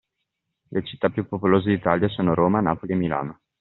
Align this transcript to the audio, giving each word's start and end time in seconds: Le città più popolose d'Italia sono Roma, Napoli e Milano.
Le 0.71 0.81
città 0.83 1.09
più 1.11 1.27
popolose 1.27 1.69
d'Italia 1.69 2.07
sono 2.09 2.33
Roma, 2.33 2.59
Napoli 2.59 2.93
e 2.93 2.95
Milano. 2.95 3.39